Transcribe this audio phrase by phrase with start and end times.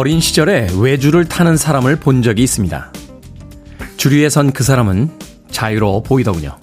[0.00, 2.90] 어린 시절에 외주를 타는 사람을 본 적이 있습니다.
[3.98, 5.10] 줄 위에 선 그 사람은
[5.50, 6.56] 자유로워 보이더군요.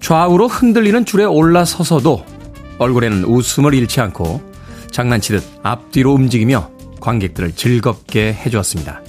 [0.00, 2.26] 좌우로 흔들리는 줄에 올라서서도
[2.80, 4.42] 얼굴에는 웃음을 잃지 않고
[4.90, 6.68] 장난치듯 앞뒤로 움직이며
[7.00, 9.02] 관객들을 즐겁게 해주었습니다.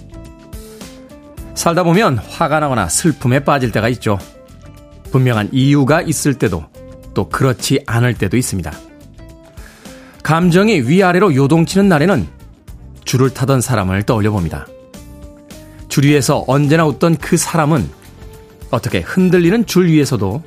[1.56, 4.20] 살다 보면 화가 나거나 슬픔에 빠질 때가 있죠.
[5.12, 6.66] 분명한 이유가 있을 때도
[7.16, 8.72] 또 그렇지 않을 때도 있습니다.
[10.22, 12.37] 감정이 위아래로 요동치는 날에는
[13.08, 14.68] 줄을 타던 사람을 떠올려 봅니다.
[15.88, 17.90] 줄 위에서 언제나 웃던 그 사람은
[18.70, 20.44] 어떻게 흔들리는 줄 위에서도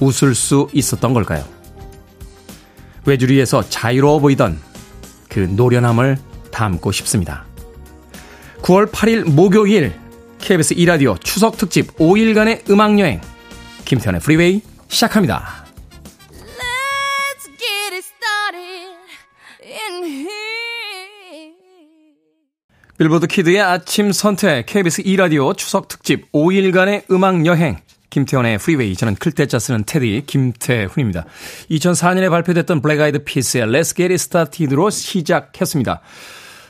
[0.00, 1.44] 웃을 수 있었던 걸까요?
[3.04, 4.58] 외줄 위에서 자유로워 보이던
[5.28, 6.16] 그 노련함을
[6.52, 7.44] 닮고 싶습니다.
[8.62, 9.92] 9월 8일 목요일
[10.38, 13.20] KBS 2라디오 추석 특집 5일간의 음악 여행
[13.84, 15.63] 김태훈의 Freeway 시작합니다.
[22.96, 27.78] 빌보드 Kid의 아침 선택 KBS 2라디오 추석 특집 5일간의 음악 여행
[28.10, 31.24] 김태훈의 Freeway 저는 클 태 자 쓰는 테디 김태훈입니다.
[31.72, 36.02] 2004년에 발표됐던 블랙 아이드 피스의 Let's Get It Started로 시작했습니다.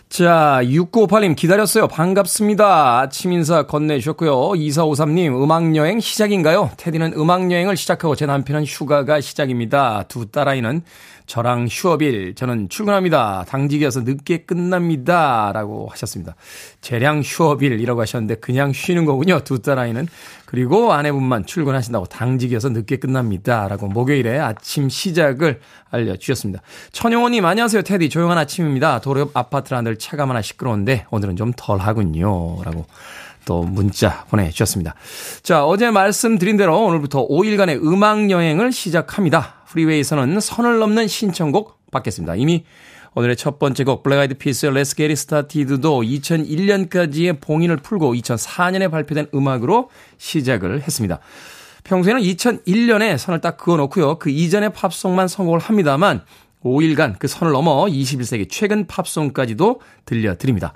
[0.08, 1.88] 자, 6958님 기다렸어요.
[1.88, 3.00] 반갑습니다.
[3.00, 4.32] 아침 인사 건네주셨고요.
[4.52, 6.70] 2453님 음악여행 시작인가요?
[6.76, 10.04] 테디는 음악여행을 시작하고 제 남편은 휴가가 시작입니다.
[10.08, 10.82] 두 딸아이는
[11.26, 13.44] 저랑 휴업일, 저는 출근합니다.
[13.48, 15.52] 당직이어서 늦게 끝납니다.
[15.54, 16.34] 라고 하셨습니다.
[16.80, 19.40] 재량 휴업일이라고 하셨는데 그냥 쉬는 거군요.
[19.40, 20.06] 두 딸아이는.
[20.44, 23.66] 그리고 아내분만 출근하신다고 당직이어서 늦게 끝납니다.
[23.68, 25.60] 라고 목요일에 아침 시작을
[25.90, 26.62] 알려주셨습니다.
[26.92, 27.82] 천용호님, 안녕하세요.
[27.82, 28.10] 테디.
[28.10, 29.00] 조용한 아침입니다.
[29.00, 32.62] 도로 옆 아파트라 늘 차가 많아 시끄러운데 오늘은 좀 덜 하군요.
[32.64, 32.84] 라고
[33.46, 34.94] 또 문자 보내주셨습니다.
[35.42, 39.63] 자, 어제 말씀드린 대로 오늘부터 5일간의 음악 여행을 시작합니다.
[39.68, 42.34] 프리웨이에서는 선을 넘는 신청곡 받겠습니다.
[42.36, 42.64] 이미
[43.14, 48.90] 오늘의 첫 번째 곡 블랙 아이드 피스의 Let's Get It Started도 2001년까지의 봉인을 풀고 2004년에
[48.90, 51.20] 발표된 음악으로 시작을 했습니다.
[51.84, 54.18] 평소에는 2001년에 선을 딱 그어놓고요.
[54.18, 56.22] 그 이전의 팝송만 선곡을 합니다만
[56.64, 60.72] 5일간 그 선을 넘어 21세기 최근 팝송까지도 들려드립니다.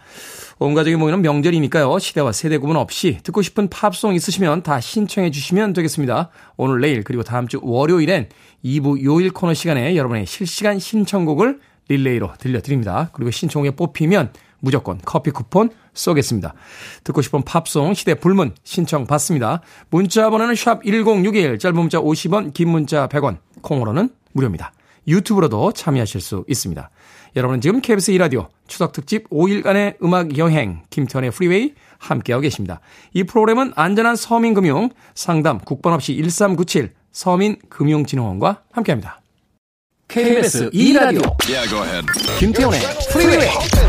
[0.59, 1.99] 온 가족이 모이는 명절이니까요.
[1.99, 6.31] 시대와 세대 구분 없이 듣고 싶은 팝송 있으시면 다 신청해 주시면 되겠습니다.
[6.57, 8.29] 오늘 내일 그리고 다음 주 월요일엔
[8.65, 13.11] 2부 요일 코너 시간에 여러분의 실시간 신청곡을 릴레이로 들려드립니다.
[13.13, 16.55] 그리고 신청곡에 뽑히면 무조건 커피 쿠폰 쏘겠습니다.
[17.05, 19.63] 듣고 싶은 팝송 시대 불문 신청 받습니다.
[19.91, 24.73] 문자 번호는 샵 1061 짧은 문자 50원 긴 문자 100원 콩으로는 무료입니다.
[25.09, 26.91] 유튜브로도 참여하실 수 있습니다.
[27.37, 32.81] 여러분은 지금 KBS 2라디오 추석특집 5일간의 음악 여행 김태훈의 Freeway 함께하고 계십니다.
[33.13, 39.21] 이 프로그램은 안전한 서민금융 상담 국번 없이 1397 서민금융진흥원과 함께합니다.
[40.09, 42.07] KBS 2라디오 yeah,
[42.39, 42.81] 김태현의
[43.13, 43.88] 프리웨이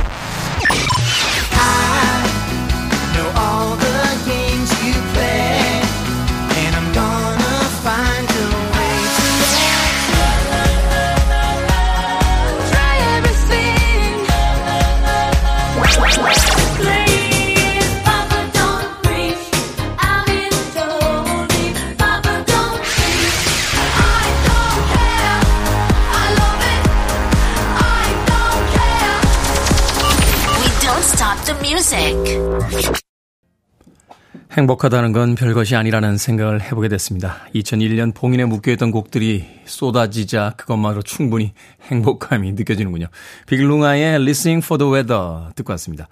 [34.51, 37.38] 행복하다는 건 별것이 아니라는 생각을 해보게 됐습니다.
[37.55, 41.53] 2001년 봉인에 묶여있던 곡들이 쏟아지자 그것만으로 충분히
[41.84, 43.08] 행복감이 느껴지는군요.
[43.47, 46.08] 빅룽아의 Listening for the Weather 듣고 왔습니다.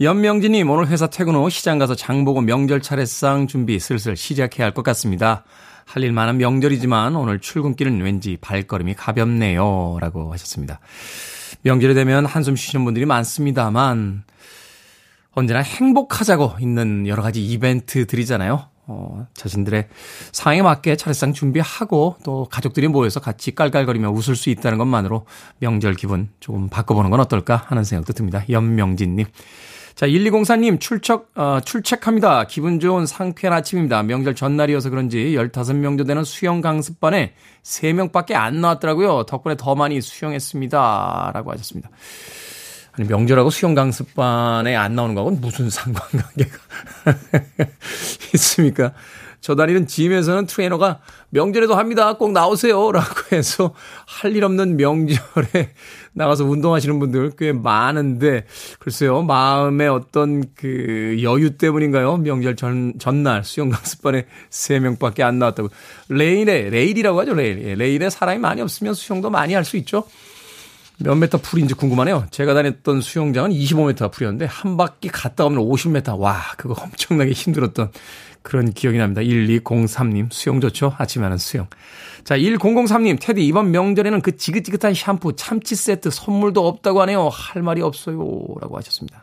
[0.00, 4.74] 연명진님 오늘 회사 퇴근 후 시장 가서 장 보고 명절 차례상 준비 슬슬 시작해야 할
[4.74, 5.44] 것 같습니다.
[5.86, 9.98] 할일 많은 명절이지만 오늘 출근길은 왠지 발걸음이 가볍네요.
[10.00, 10.80] 라고 하셨습니다.
[11.62, 14.24] 명절이 되면 한숨 쉬시는 분들이 많습니다만
[15.36, 18.68] 언제나 행복하자고 있는 여러 가지 이벤트들이잖아요.
[18.88, 19.88] 어, 자신들의
[20.32, 25.26] 상황에 맞게 차례상 준비하고 또 가족들이 모여서 같이 깔깔거리며 웃을 수 있다는 것만으로
[25.58, 28.44] 명절 기분 조금 바꿔보는 건 어떨까 하는 생각도 듭니다.
[28.48, 29.26] 연명진님.
[29.94, 32.44] 자, 1204님, 출석, 어, 출첵합니다.
[32.44, 34.04] 기분 좋은 상쾌한 아침입니다.
[34.04, 39.24] 명절 전날이어서 그런지 15명 도 되는 수영 강습반에 3명 밖에 안 나왔더라고요.
[39.24, 41.32] 덕분에 더 많이 수영했습니다.
[41.34, 41.90] 라고 하셨습니다.
[42.98, 46.58] 아니, 명절하고 수영 강습반에 안 나오는 거하고는 무슨 상관관계가
[48.34, 48.92] 있습니까?
[49.42, 50.98] 저 다니는 gym에서는 트레이너가
[51.28, 52.14] 명절에도 합니다.
[52.14, 52.90] 꼭 나오세요.
[52.90, 53.74] 라고 해서
[54.06, 55.72] 할 일 없는 명절에
[56.14, 58.46] 나가서 운동하시는 분들 꽤 많은데,
[58.80, 62.16] 글쎄요, 마음의 어떤 그 여유 때문인가요?
[62.16, 65.68] 명절 전, 전날 수영 강습반에 3명 밖에 안 나왔다고.
[66.08, 67.62] 레일에, 레일이라고 하죠, 레일.
[67.62, 70.04] 예, 레일에 사람이 많이 없으면 수영도 많이 할 수 있죠.
[70.98, 72.26] 몇 메터 풀인지 궁금하네요.
[72.30, 76.18] 제가 다녔던 수영장은 25m 풀이었는데 한 바퀴 갔다 오면 50m.
[76.18, 77.92] 와, 그거 엄청나게 힘들었던
[78.42, 79.20] 그런 기억이 납니다.
[79.20, 80.94] 1203님, 수영 좋죠?
[80.96, 81.66] 아침에 하는 수영.
[82.24, 87.28] 자, 1003님, 테디, 이번 명절에는 그 지긋지긋한 샴푸, 참치 세트 선물도 없다고 하네요.
[87.28, 88.18] 할 말이 없어요.
[88.60, 89.20] 라고 하셨습니다.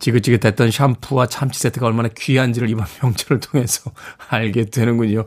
[0.00, 3.92] 지긋지긋했던 샴푸와 참치 세트가 얼마나 귀한지를 이번 명절을 통해서
[4.28, 5.26] 알게 되는군요.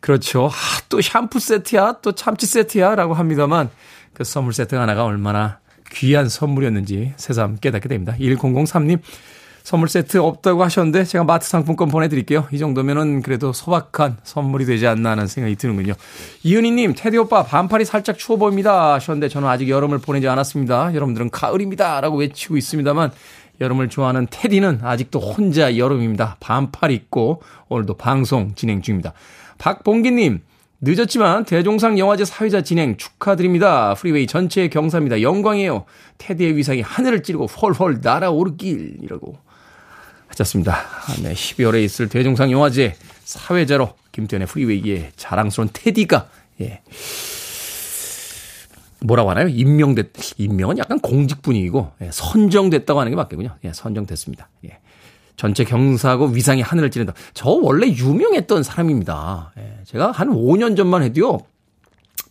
[0.00, 0.46] 그렇죠.
[0.46, 3.68] 아, 또 샴푸 세트야, 또 참치 세트야, 라고 합니다만,
[4.18, 5.60] 그 선물 세트 하나가 얼마나
[5.92, 8.14] 귀한 선물이었는지 새삼 깨닫게 됩니다.
[8.18, 8.98] 1003님,
[9.62, 12.48] 선물 세트 없다고 하셨는데 제가 마트 상품권 보내드릴게요.
[12.50, 15.94] 이 정도면은 그래도 소박한 선물이 되지 않나 하는 생각이 드는군요.
[16.42, 20.94] 이은희님, 테디 오빠 반팔이 살짝 추워 보입니다 하셨는데 저는 아직 여름을 보내지 않았습니다.
[20.94, 23.12] 여러분들은 가을입니다 라고 외치고 있습니다만
[23.60, 26.38] 여름을 좋아하는 테디는 아직도 혼자 여름입니다.
[26.40, 29.12] 반팔 입고 오늘도 방송 진행 중입니다.
[29.58, 30.40] 박봉기님,
[30.80, 33.94] 늦었지만 대종상 영화제 사회자 진행 축하드립니다.
[33.94, 35.22] 프리웨이 전체 경사입니다.
[35.22, 35.84] 영광이에요.
[36.18, 39.38] 테디의 위상이 하늘을 찌르고 훨훨 날아오르길 이라고
[40.28, 40.74] 하셨습니다.
[40.74, 42.94] 아, 네, 12월에 있을 대종상 영화제
[43.24, 46.28] 사회자로 김태훈의 프리웨이의 자랑스러운 테디가
[46.60, 46.82] 예.
[49.00, 49.48] 뭐라고 하나요?
[49.48, 53.56] 임명됐, 임명은 약간 공직분이고, 예, 선정됐다고 하는 게 맞겠군요.
[53.64, 54.48] 예, 선정됐습니다.
[54.64, 54.78] 예.
[55.38, 57.14] 전체 경사하고 위상이 하늘을 찌른다.
[57.32, 59.52] 저 원래 유명했던 사람입니다.
[59.56, 61.38] 예, 제가 한 5년 전만 해도요,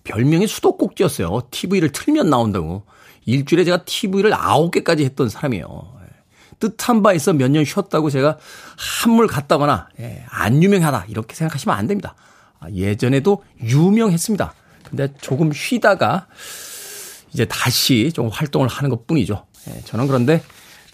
[0.03, 1.43] 별명이 수도꼭지였어요.
[1.49, 2.83] TV를 틀면 나온다고.
[3.25, 5.95] 일주일에 제가 TV를 9개까지 했던 사람이에요.
[6.59, 8.37] 뜻한 바 있어 몇 년 쉬었다고 제가
[8.77, 12.15] 한물 갔다거나 예, 안 유명하다 이렇게 생각하시면 안 됩니다.
[12.59, 14.53] 아, 예전에도 유명했습니다.
[14.89, 16.27] 근데 조금 쉬다가
[17.31, 19.45] 이제 다시 좀 활동을 하는 것 뿐이죠.
[19.69, 20.41] 예, 저는 그런데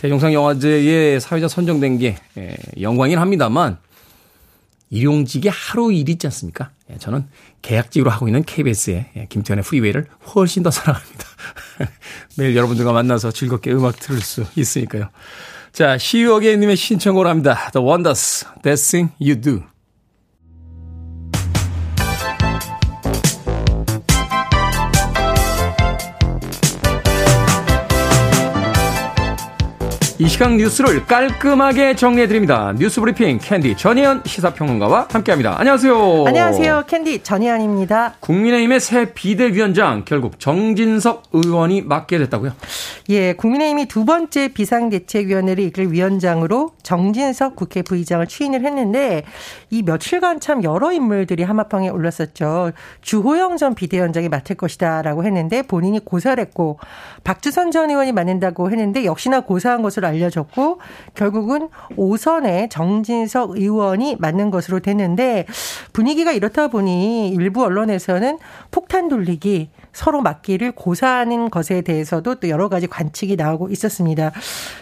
[0.04, 3.78] 대종상 영화제에 사회자 선정된 게 예, 영광이긴 합니다만
[4.90, 6.72] 일용직의 하루 일 있지 않습니까?
[6.92, 7.26] 예, 저는
[7.62, 11.26] 계약직으로 하고 있는 KBS의 예, 김태현의 프리웨이를 훨씬 더 사랑합니다.
[12.38, 15.10] 매일 여러분들과 만나서 즐겁게 음악 들을 수 있으니까요.
[15.72, 17.72] 자, 시우어게님의 신청으로 합니다.
[17.72, 19.73] The Wonders, That Thing You Do.
[30.24, 32.74] 이 시간 뉴스를 깔끔하게 정리해드립니다.
[32.78, 35.60] 뉴스 브리핑 캔디 전혜연 시사평론가와 함께합니다.
[35.60, 36.24] 안녕하세요.
[36.26, 36.84] 안녕하세요.
[36.88, 38.14] 캔디 전혜연입니다.
[38.22, 42.54] 국민의힘의 새 비대위원장 결국 정진석 의원이 맡게 됐다고요?
[43.10, 49.26] 예, 국민의힘이 두 번째 비상대책위원회를 이끌 위원장으로 정진석 국회 부의장을 추인을 했는데
[49.72, 52.72] 이 며칠간 참 여러 인물들이 하마평에 올랐었죠.
[53.02, 56.80] 주호영 전 비대위원장이 맡을 것이다라고 했는데 본인이 고사를 했고
[57.26, 60.80] 박주선 전 의원이 맡는다고 했는데 역시나 고사한 것으로 것으로 알려졌고
[61.16, 65.46] 결국은 오선에 정진석 의원이 맞는 것으로 됐는데
[65.92, 68.40] 분위기가 이렇다 보니 일부 언론에서는
[68.72, 74.32] 폭탄 돌리기 서로 맞기를 고사하는 것에 대해서도 또 여러 가지 관측이 나오고 있었습니다.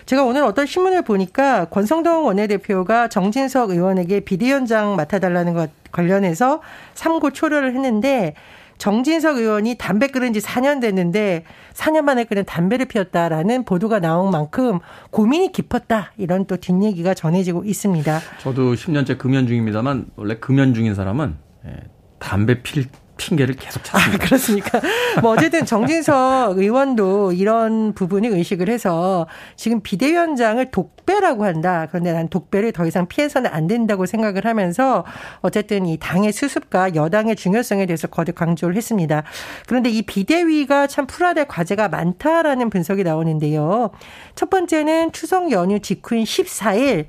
[0.05, 6.61] 제가 오늘 어떤 신문을 보니까 권성동 원내대표가 정진석 의원에게 비대위원장 맡아달라는 것 관련해서
[6.93, 8.33] 삼고 초려를 했는데
[8.81, 14.79] 정진석 의원이 담배 끊은 지 4년 됐는데 4년 만에 그냥 담배를 피웠다라는 보도가 나온 만큼
[15.11, 16.13] 고민이 깊었다.
[16.17, 18.19] 이런 또 뒷얘기가 전해지고 있습니다.
[18.39, 21.35] 저도 10년째 금연 중입니다만 원래 금연 중인 사람은
[21.67, 21.75] 예,
[22.17, 22.87] 담배 필
[23.21, 24.23] 핑계를 계속 찾습니다.
[24.23, 24.81] 아, 그렇습니까?
[25.21, 31.87] 뭐 어쨌든 정진석 의원도 이런 부분을 의식을 해서 지금 비대위원장을 독배라고 한다.
[31.89, 35.05] 그런데 난 독배를 더 이상 피해서는 안 된다고 생각을 하면서
[35.41, 39.23] 어쨌든 이 당의 수습과 여당의 중요성에 대해서 거듭 강조를 했습니다.
[39.67, 43.91] 그런데 이 비대위가 참 풀어야 될 과제가 많다라는 분석이 나오는데요.
[44.35, 47.05] 첫 번째는 추석 연휴 직후인 14일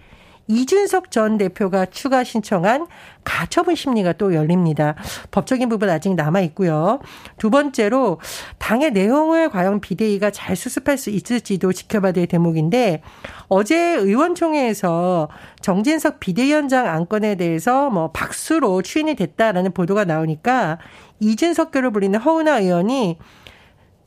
[0.48, 2.86] 이준석 전 대표가 추가 신청한
[3.24, 4.94] 가처분 심리가 또 열립니다.
[5.30, 7.00] 법적인 부분 아직 남아 있고요.
[7.38, 8.18] 두 번째로
[8.58, 13.02] 당의 내용을 과연 비대위가 잘 수습할 수 있을지도 지켜봐야 될 대목인데
[13.48, 15.28] 어제 의원총회에서
[15.60, 20.78] 정진석 비대위원장 안건에 대해서 뭐 박수로 추인이 됐다라는 보도가 나오니까
[21.20, 23.18] 이준석교를 부리는 허은하 의원이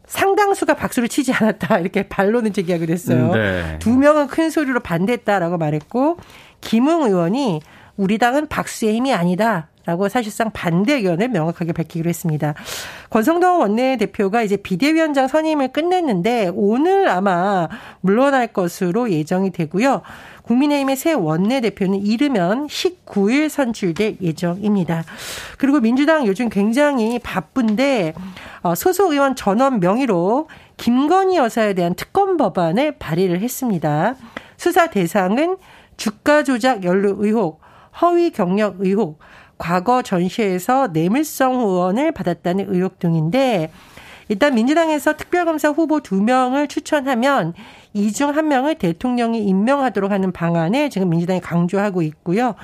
[0.08, 3.32] 상당수가 박수를 치지 않았다 이렇게 반론을 제기하기도 했어요.
[3.34, 3.80] 네.
[3.80, 6.18] 두 명은 큰 소리로 반대했다라고 말했고
[6.62, 7.62] 김웅 의원이
[7.98, 9.70] 우리 당은 박수의 힘이 아니다.
[9.86, 12.56] 라고 사실상 반대 의견을 명확하게 밝히기로 했습니다.
[13.10, 17.68] 권성동 원내대표가 이제 비대위원장 선임을 끝냈는데 오늘 아마
[18.02, 20.02] 물러날 것으로 예정이 되고요.
[20.44, 25.04] 국민의힘의 새 원내대표는 이르면 19일 선출될 예정입니다.
[25.58, 28.14] 그리고 민주당 요즘 굉장히 바쁜데
[28.62, 34.16] 어, 소속 의원 전원 명의로 김건희 여사에 대한 특검 법안을 발의를 했습니다.
[34.58, 35.58] 수사 대상은
[35.98, 37.62] 주가 조작 연루 의혹,
[38.02, 39.20] 허위 경력 의혹,
[39.58, 43.72] 과거 전시에서 뇌물성 후원을 받았다는 의혹 등인데
[44.28, 47.54] 일단 민주당에서 특별검사 후보 두 명을 추천하면
[47.94, 52.56] 이 중 한 명을 대통령이 임명하도록 하는 방안을 지금 민주당이 강조하고 있고요.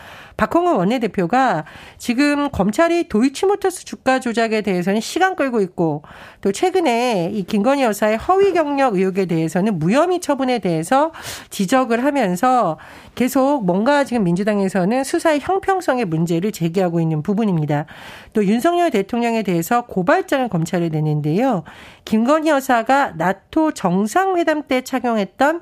[0.42, 1.66] 박홍근 원내대표가
[2.00, 6.02] 지금 검찰이 도이치모터스 주가 조작에 대해서는 시간 끌고 있고
[6.42, 11.12] 또 최근에 이 김건희 여사의 허위 경력 의혹에 대해서는 무혐의 처분에 대해서
[11.52, 12.80] 지적을 하면서
[13.14, 17.86] 계속 뭔가 지금 민주당에서는 수사의 형평성의 문제를 제기하고 있는 부분입니다.
[18.34, 21.62] 또 윤석열 대통령에 대해서 고발장을 검찰에 내는데요.
[22.06, 25.62] 김건희 여사가 나토 정상회담 때 착용했던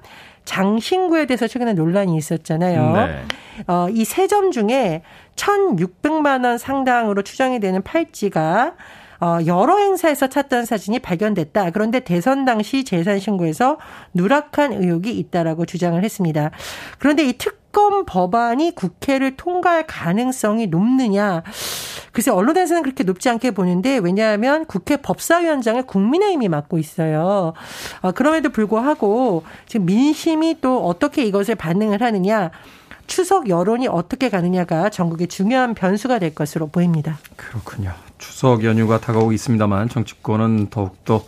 [0.49, 2.93] 장신구에 대해서 최근에 논란이 있었잖아요.
[3.07, 3.23] 네.
[3.67, 5.03] 어, 이 세 점 중에
[5.35, 8.73] 1,600만 원 상당으로 추정이 되는 팔찌가
[9.21, 11.69] 어, 여러 행사에서 찾던 사진이 발견됐다.
[11.71, 13.77] 그런데 대선 당시 재산 신고에서
[14.13, 16.51] 누락한 의혹이 있다라고 주장을 했습니다.
[16.97, 21.43] 그런데 이 특 검 법안이 국회를 통과할 가능성이 높느냐?
[22.11, 27.53] 글쎄 언론에서는 그렇게 높지 않게 보는데 왜냐하면 국회 법사위원장을 국민의힘이 맡고 있어요.
[28.01, 32.51] 어, 그럼에도 불구하고 지금 민심이 또 어떻게 이것을 반응을 하느냐
[33.07, 37.17] 추석 여론이 어떻게 가느냐가 전국의 중요한 변수가 될 것으로 보입니다.
[37.35, 37.91] 그렇군요.
[38.19, 41.23] 추석 연휴가 다가오고 있습니다만 정치권은 더욱더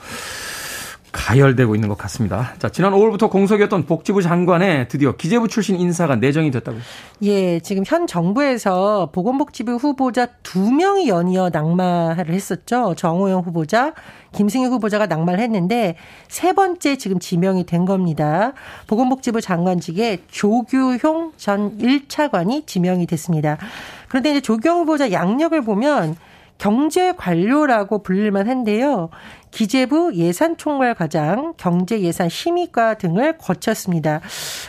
[1.12, 2.54] 가열되고 있는 것 같습니다.
[2.60, 6.82] 자, 지난 5월부터 공석이었던 복지부 장관에 드디어 기재부 출신 인사가 내정이 됐다고요?
[7.24, 12.96] 예, 지금 현 정부에서 보건복지부 후보자 두 명이 연이어 낙마를 했었죠.
[12.96, 13.94] 정호영 후보자,
[14.34, 15.96] 김승희 후보자가 낙마를 했는데
[16.30, 18.54] 세 번째 지금 지명이 된 겁니다.
[18.88, 23.58] 보건복지부 장관직에 조규용 전 1차관이 지명이 됐습니다.
[24.08, 26.16] 그런데 이제 조경 후보자 양력을 보면
[26.62, 29.10] 경제 관료라고 불릴만 한데요.
[29.50, 34.22] 기재부 예산총괄과장, 경제예산심의과 등을 거쳤습니다.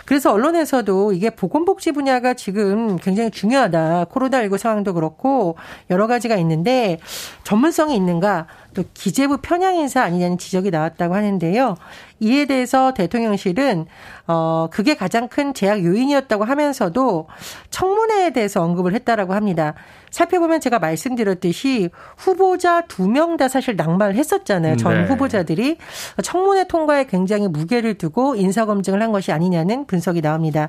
[0.06, 4.06] 그래서 언론에서도 이게 보건복지 분야가 지금 굉장히 중요하다.
[4.06, 5.56] 코로나19 상황도 그렇고
[5.90, 6.98] 여러 가지가 있는데
[7.44, 11.76] 전문성이 있는가 또 기재부 편향 인사 아니냐는 지적이 나왔다고 하는데요.
[12.22, 13.86] 이에 대해서 대통령실은
[14.28, 17.28] 어 그게 가장 큰 제약 요인이었다고 하면서도
[17.70, 19.74] 청문회에 대해서 언급을 했다라고 합니다.
[20.10, 24.76] 살펴보면 제가 말씀드렸듯이 후보자 두 명 다 사실 낙마를 했었잖아요.
[24.76, 25.08] 전 네.
[25.08, 25.78] 후보자들이
[26.22, 30.68] 청문회 통과에 굉장히 무게를 두고 인사 검증을 한 것이 아니냐는 분석이 나옵니다.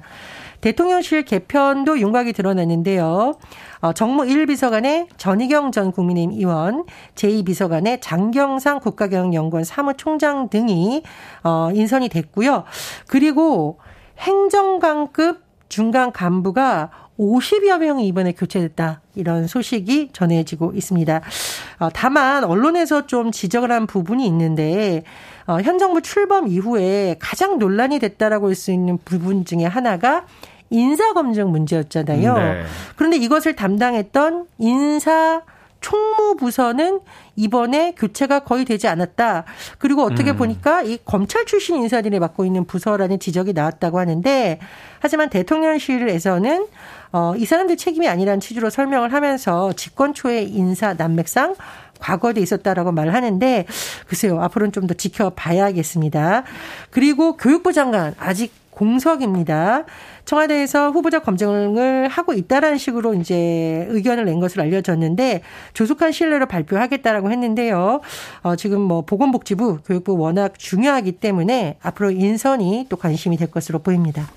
[0.63, 3.34] 대통령실 개편도 윤곽이 드러났는데요.
[3.82, 11.03] 어, 정무 1비서관의 전희경 전 국민의힘 의원, 제2비서관의 장경상 국가경영연구원 사무총장 등이
[11.43, 12.63] 어, 인선이 됐고요.
[13.08, 13.79] 그리고
[14.20, 19.01] 행정관급 중간 간부가 50여 명이 이번에 교체됐다.
[19.15, 21.22] 이런 소식이 전해지고 있습니다.
[21.79, 25.03] 어, 다만 언론에서 좀 지적을 한 부분이 있는데
[25.46, 30.25] 어, 현 정부 출범 이후에 가장 논란이 됐다라고 할 수 있는 부분 중에 하나가
[30.74, 32.34] 인사검증 문제였잖아요.
[32.36, 32.63] 네.
[32.96, 35.42] 그런데 이것을 담당했던 인사
[35.84, 37.01] 총무부서는
[37.36, 39.44] 이번에 교체가 거의 되지 않았다.
[39.77, 40.38] 그리고 어떻게 음.
[40.38, 44.60] 보니까 이 검찰 출신 인사들이 맡고 있는 부서라는 지적이 나왔다고 하는데
[45.00, 46.68] 하지만 대통령실에서는
[47.12, 51.56] 어, 이 사람들 책임이 아니라는 취지로 설명을 하면서 집권 초의 인사 난맥상
[52.00, 53.65] 과거에도 있었다라고 말을 하는데
[54.08, 56.44] 글쎄요 앞으로는 좀 더 지켜봐야겠습니다.
[56.89, 59.84] 그리고 교육부 장관 아직 공석입니다.
[60.25, 65.42] 청와대에서 후보자 검증을 하고 있다라는 식으로 이제 의견을 낸 것으로 알려졌는데
[65.74, 68.01] 조속한 시일내로 발표하겠다라고 했는데요.
[68.42, 74.30] 어, 지금 뭐 보건복지부, 교육부 워낙 중요하기 때문에 앞으로 인선이 또 관심이 될 것으로 보입니다.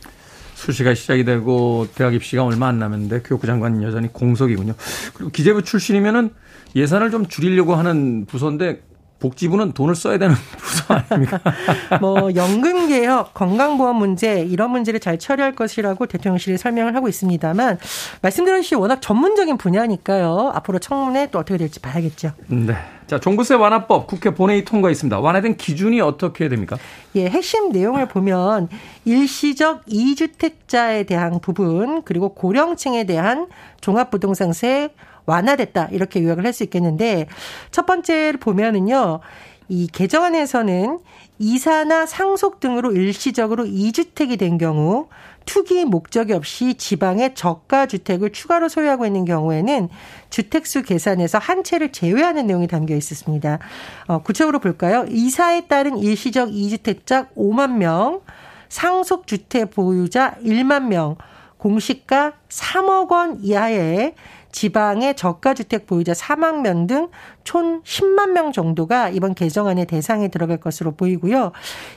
[0.54, 4.74] 수시가 시작이 되고 대학 입시가 얼마 안 남았는데 교육부 장관은 여전히 공석이군요.
[5.14, 6.30] 그리고 기재부 출신이면은
[6.74, 8.80] 예산을 좀 줄이려고 하는 부서인데
[9.18, 11.40] 복지부는 돈을 써야 되는 부서 아닙니까?
[12.00, 17.78] 뭐 연금 개혁, 건강보험 문제 이런 문제를 잘 처리할 것이라고 대통령실이 설명을 하고 있습니다만
[18.22, 20.52] 말씀드렸듯이 워낙 전문적인 분야니까요.
[20.54, 22.32] 앞으로 청문회 또 어떻게 될지 봐야겠죠.
[22.48, 22.74] 네.
[23.06, 25.20] 자, 종부세 완화법 국회 본회의 통과했습니다.
[25.20, 26.76] 완화된 기준이 어떻게 됩니까?
[27.14, 28.68] 예, 핵심 내용을 보면
[29.04, 33.46] 일시적 이주택자에 대한 부분 그리고 고령층에 대한
[33.80, 34.90] 종합부동산세
[35.26, 37.26] 완화됐다 이렇게 요약을 할 수 있겠는데
[37.70, 39.20] 첫 번째를 보면은요.
[39.68, 41.00] 이 개정안에서는
[41.38, 45.08] 이사나 상속 등으로 일시적으로 이주택이된 경우
[45.44, 49.88] 투기 목적이 없이 지방에 저가 주택을 추가로 소유하고 있는 경우에는
[50.30, 53.58] 주택수 계산에서 한 채를 제외하는 내용이 담겨 있었습니다.
[54.06, 55.04] 어, 구체적으로 볼까요?
[55.08, 58.20] 이사에 따른 일시적 이주택자 5만 명,
[58.68, 61.16] 상속 주택 보유자 1만 명,
[61.58, 64.14] 공시가 3억 원 이하의
[64.56, 67.10] 지방의 저가주택 보유자 4만 명등
[67.46, 71.52] 총 10만 명 정도가 이번 개정안의 대상에 들어갈 것으로 보이고요.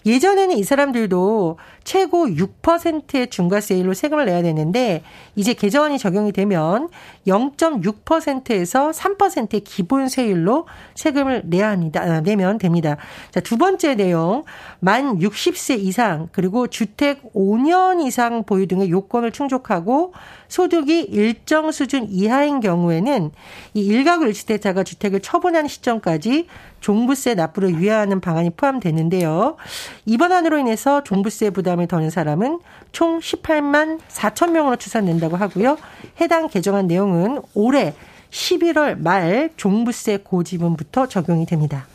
[0.06, 5.02] 예전에는 이 사람들도 최고 6%의 중과세율로 세금을 내야 되는데
[5.36, 6.88] 이제 개정안이 적용이 되면
[7.28, 12.02] 0.6%에서 3%의 기본 세율로 세금을 내야 합니다.
[12.02, 12.98] 아, 내면 됩니다.
[13.32, 14.44] 자, 두 번째 내용.
[14.80, 20.14] 만 60세 이상 그리고 주택 5년 이상 보유 등의 요건을 충족하고
[20.48, 23.32] 소득이 일정 수준 이하인 경우에는
[23.74, 26.48] 이 일가구 일주택자가 주택을 처 분하는 시점까지
[26.80, 29.58] 종부세 납부를 유예하는 방안이 포함되는데요.
[30.06, 32.60] 이번 안으로 인해서 종부세 부담을 더는 사람은
[32.92, 35.78] 총 18만 4천 명으로 추산된다고 하고요.
[36.22, 37.94] 해당 개정안 내용은 올해
[38.32, 41.88] 11월 말 종부세 고지분부터 적용이 됩니다.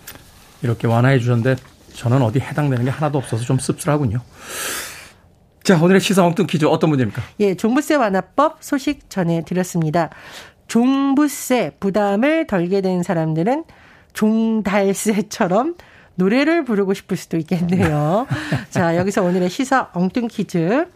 [0.62, 1.56] 이렇게 완화해 주셨는데
[1.94, 4.20] 저는 어디 해당되는 게 하나도 없어서 좀 씁쓸하군요.
[5.62, 7.22] 자, 오늘의 시사 엉뚱 퀴즈 어떤 문제입니까?
[7.40, 10.10] 예, 종부세 완화법 소식 전해드렸습니다.
[10.74, 13.62] 종부세 부담을 덜게 된 사람들은
[14.12, 15.76] 종달새처럼
[16.16, 18.26] 노래를 부르고 싶을 수도 있겠네요.
[18.70, 20.88] 자, 여기서 오늘의 시사 엉뚱 퀴즈.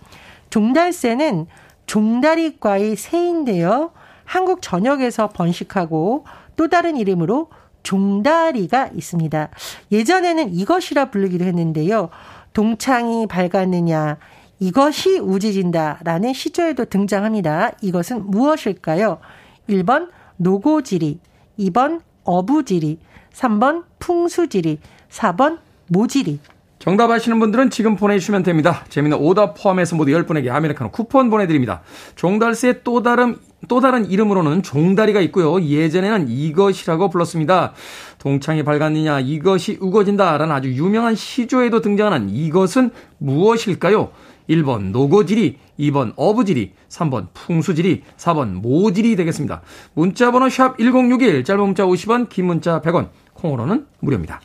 [0.51, 1.47] 종달새는
[1.87, 3.93] 종다리과의 새인데요.
[4.25, 6.25] 한국 전역에서 번식하고
[6.57, 7.49] 또 다른 이름으로
[7.85, 9.49] 종다리가 있습니다.
[9.93, 12.09] 예전에는 이것이라 부르기도 했는데요.
[12.53, 14.17] 동창이 밝았느냐,
[14.59, 17.71] 이것이 우지진다라는 시조에도 등장합니다.
[17.81, 19.21] 이것은 무엇일까요?
[19.69, 21.19] 1번 노고지리,
[21.59, 22.99] 2번 어부지리,
[23.33, 24.79] 3번 풍수지리,
[25.11, 25.59] 4번
[25.89, 26.41] 모지리.
[26.79, 28.85] 정답 아시는 분들은 지금 보내주시면 됩니다.
[28.89, 31.83] 재밌는 오답 포함해서 모두 10분에게 아메리카노 쿠폰 보내드립니다.
[32.15, 35.61] 종달새의 또 다른, 또 다른 이름으로는 종다리가 있고요.
[35.61, 37.73] 예전에는 이것이라고 불렀습니다.
[38.19, 40.39] 동창이 밝았느냐, 이것이 우거진다.
[40.39, 44.11] 라는 아주 유명한 시조에도 등장하는 이것은 무엇일까요?
[44.49, 49.63] 1번 노고지리, 2번 어부지리, 3번 풍수지리, 4번 모지리 되겠습니다.
[49.95, 54.41] 문자번호 샵 1061, 짧은 문자 50원, 긴 문자 100원, 콩으로는 무료입니다.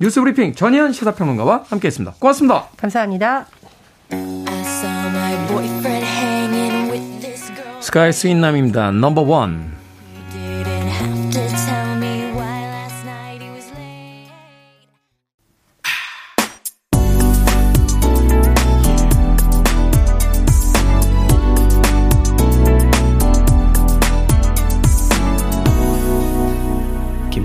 [0.00, 2.16] 뉴스 브리핑 전희연 시사평론가와 함께했습니다.
[2.18, 2.68] 고맙습니다.
[2.76, 3.46] 감사합니다.
[7.80, 8.90] 스카이 sweet남입니다.
[8.92, 9.81] Number one.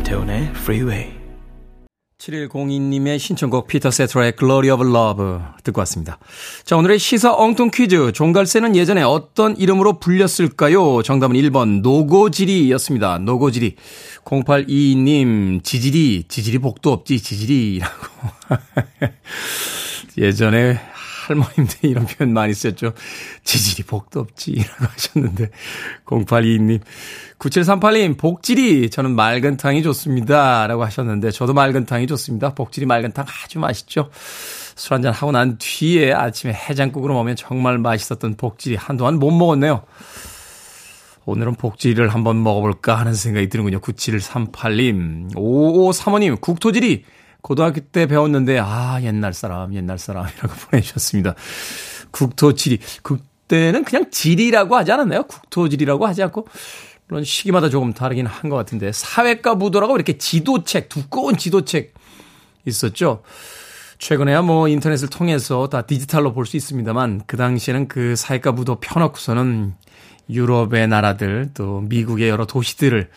[0.10, 1.12] Freeway.
[2.18, 6.18] 7102님의 신청곡 피터 세테라의 Glory of Love 듣고 왔습니다.
[6.64, 8.14] 자, 오늘의 시사 엉뚱 퀴즈.
[8.14, 11.04] 종달새는 예전에 어떤 이름으로 불렸을까요?
[11.04, 13.20] 정답은 1번 노고지리였습니다.
[13.20, 13.76] 노고지리.
[14.24, 18.08] 0822님, 지지리, 지지리 복도 없지, 지지리라고.
[20.18, 20.80] 예전에
[21.28, 22.94] 할머님들 이런 표현 많이 썼죠.
[23.44, 25.50] 지지리 복도 없지 라고 하셨는데
[26.06, 26.80] 0822님
[27.40, 32.54] 9738님 복질이 저는 맑은탕이 좋습니다 라고 하셨는데 저도 맑은탕이 좋습니다.
[32.54, 34.10] 복질이 맑은탕 아주 맛있죠.
[34.76, 39.84] 술 한잔 하고 난 뒤에 아침에 해장국으로 먹으면 정말 맛있었던 복질이 한동안 못 먹었네요.
[41.26, 43.82] 오늘은 복지를 한번 먹어볼까 하는 생각이 드는군요.
[43.82, 47.04] 9738님, 5535님, 국토지리,
[47.42, 51.36] 고등학교 때 배웠는데 아 옛날 사람 옛날 사람이라고 보내주셨습니다.
[52.12, 55.24] 국토 지리 그때는 그냥 지리라고 하지 않았나요?
[55.24, 56.48] 국토 지리라고 하지 않고
[57.08, 61.94] 물론 시기마다 조금 다르긴 한 것 같은데 사회과 무도라고 이렇게 지도책 두꺼운 지도책
[62.66, 63.24] 있었죠.
[64.00, 69.74] 최근에야 뭐 인터넷을 통해서 다 디지털로 볼 수 있습니다만 그 당시에는 그 사회과 무도 펴놓고서는
[70.30, 73.10] 유럽의 나라들 또 미국의 여러 도시들을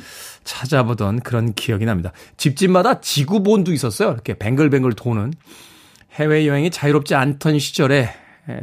[0.45, 2.13] 찾아보던 그런 기억이 납니다.
[2.37, 4.13] 집집마다 지구본도 있었어요.
[4.13, 5.35] 이렇게 뱅글뱅글 도는
[6.15, 8.11] 해외여행이 자유롭지 않던 시절에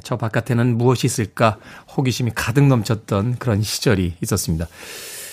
[0.03, 1.57] 저 바깥에는 무엇이 있을까
[1.95, 4.67] 호기심이 가득 넘쳤던 그런 시절이 있었습니다.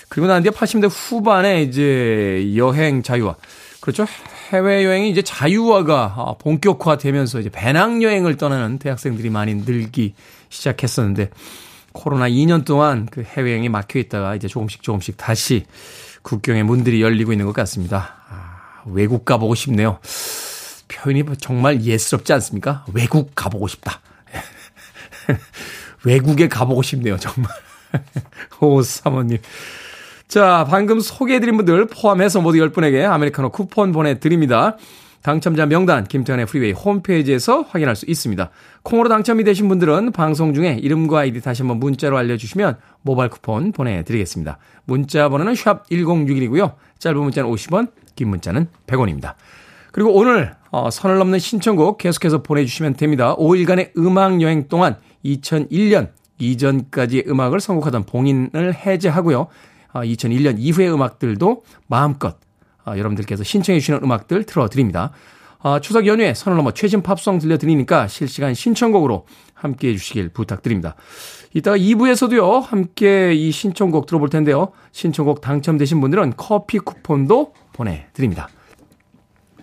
[0.08, 3.36] 그리고 난 뒤에 80대 후반에 이제 여행 자유화.
[3.80, 4.06] 그렇죠.
[4.54, 10.14] 해외여행이 이제 자유화가 본격화되면서 이제 배낭여행을 떠나는 대학생들이 많이 늘기
[10.48, 11.30] 시작했었는데
[11.92, 15.64] 코로나 2년 동안 그 해외여행이 막혀 있다가 이제 조금씩 조금씩 다시
[16.22, 18.16] 국경의 문들이 열리고 있는 것 같습니다.
[18.30, 19.98] 아, 외국 가보고 싶네요.
[20.88, 22.84] 표현이 정말 예스럽지 않습니까?
[22.92, 24.00] 외국 가보고 싶다.
[26.04, 27.50] 외국에 가보고 싶네요, 정말.
[28.60, 29.38] 오, 사모님.
[30.34, 34.76] 자, 방금 소개해드린 분들 포함해서 모두 10분에게 아메리카노 쿠폰 보내드립니다.
[35.22, 38.50] 당첨자 명단 김태훈의 프리웨이 홈페이지에서 확인할 수 있습니다.
[38.82, 44.58] 콩으로 당첨이 되신 분들은 방송 중에 이름과 아이디 다시 한번 문자로 알려주시면 모바일 쿠폰 보내드리겠습니다.
[44.86, 46.72] 문자 번호는 샵 1061이고요.
[46.98, 49.34] 짧은 문자는 50원, 긴 문자는 100원입니다.
[49.92, 53.36] 그리고 오늘 어, 선을 넘는 신청곡 계속해서 보내주시면 됩니다.
[53.36, 59.46] 5일간의 음악 여행 동안 2001년 이전까지의 음악을 선곡하던 봉인을 해제하고요.
[60.02, 62.36] 2001년 아, 이후의 음악들도 마음껏
[62.84, 65.12] 아, 여러분들께서 신청해 주시는 음악들 틀어드립니다.
[65.60, 70.94] 아, 추석 연휴에 선을 넘어 최신 팝송 들려드리니까 실시간 신청곡으로 함께 해주시길 부탁드립니다.
[71.54, 74.72] 이따가 2부에서도요, 함께 이 신청곡 들어볼 텐데요.
[74.92, 78.48] 신청곡 당첨되신 분들은 커피 쿠폰도 보내드립니다.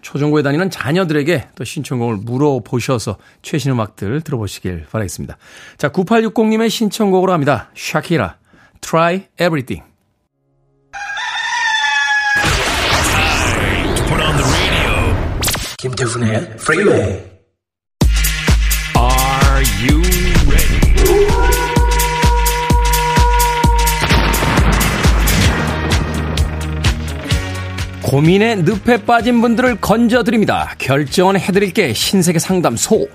[0.01, 5.37] 초중고에 다니는 자녀들에게 또 신청곡을 물어보셔서 최신 음악들 들어보시길 바라겠습니다.
[5.77, 7.69] 자, 9860님의 신청곡으로 합니다.
[7.75, 8.37] 샤키라,
[8.81, 9.90] Try Everything.
[15.81, 16.97] 김태훈의 프리웨이
[18.95, 19.99] Are you
[20.47, 20.79] ready?
[28.03, 30.75] 고민에 늪에 빠진 분들을 건져드립니다.
[30.77, 33.07] 결정은 해드릴게 신세계 상담소.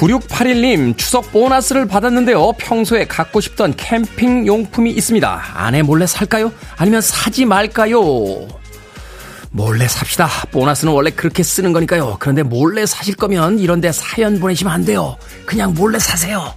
[0.00, 2.52] 9681님, 추석 보너스를 받았는데요.
[2.52, 5.42] 평소에 갖고 싶던 캠핑 용품이 있습니다.
[5.54, 6.52] 아내 몰래 살까요?
[6.78, 8.00] 아니면 사지 말까요?
[9.50, 10.26] 몰래 삽시다.
[10.52, 12.16] 보너스는 원래 그렇게 쓰는 거니까요.
[12.18, 15.16] 그런데 몰래 사실 거면 이런데 사연 보내시면 안 돼요.
[15.44, 16.54] 그냥 몰래 사세요.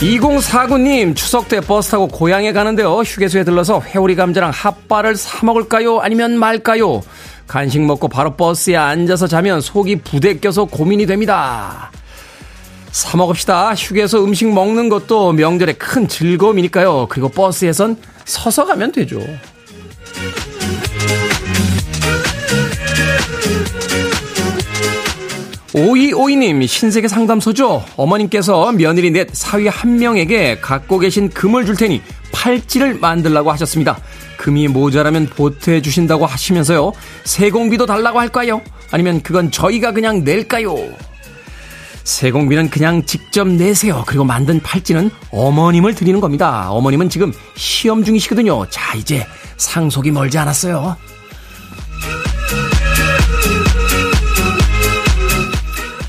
[0.00, 3.00] 2049님, 추석 때 버스 타고 고향에 가는데요.
[3.00, 6.00] 휴게소에 들러서 회오리 감자랑 핫바를 사 먹을까요?
[6.00, 7.02] 아니면 말까요?
[7.50, 11.90] 간식 먹고 바로 버스에 앉아서 자면 속이 부대 껴서 고민이 됩니다.
[12.92, 13.74] 사 먹읍시다.
[13.74, 17.08] 휴게소 음식 먹는 것도 명절의 큰 즐거움이니까요.
[17.10, 19.20] 그리고 버스에선 서서 가면 되죠.
[25.74, 27.84] 오이오이님 신세계 상담소죠.
[27.96, 33.98] 어머님께서 며느리 넷 사위 한 명에게 갖고 계신 금을 줄 테니 팔찌를 만들라고 하셨습니다.
[34.40, 36.92] 금이 모자라면 보태해 주신다고 하시면서요.
[37.24, 38.62] 세공비도 달라고 할까요?
[38.90, 40.74] 아니면 그건 저희가 그냥 낼까요?
[42.04, 44.02] 세공비는 그냥 직접 내세요.
[44.06, 46.70] 그리고 만든 팔찌는 어머님을 드리는 겁니다.
[46.70, 48.66] 어머님은 지금 시험 중이시거든요.
[48.70, 49.26] 자, 이제
[49.58, 50.96] 상속이 멀지 않았어요.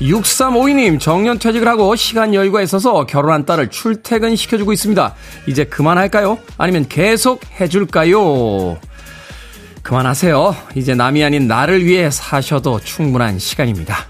[0.02, 5.14] 6352님, 정년 퇴직을 하고 시간 여유가 있어서 결혼한 딸을 출퇴근 시켜주고 있습니다.
[5.46, 6.38] 이제 그만할까요?
[6.58, 8.78] 아니면 계속 해줄까요?
[9.82, 10.56] 그만하세요.
[10.74, 14.06] 이제 남이 아닌 나를 위해 사셔도 충분한 시간입니다.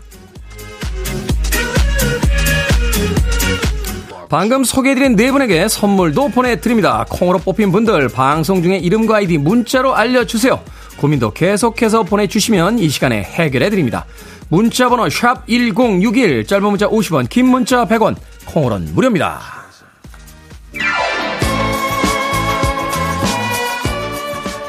[4.29, 7.05] 방금 소개해드린 네 분에게 선물도 보내드립니다.
[7.11, 10.59] 콩으로 뽑힌 분들 방송 중에 이름과 아이디 문자로 알려주세요.
[10.97, 14.07] 고민도 계속해서 보내주시면 이 시간에 해결해드립니다.
[14.53, 19.41] 문자번호 샵 1061, 짧은 문자 50원, 긴 문자 100원, 콩으로는 무료입니다.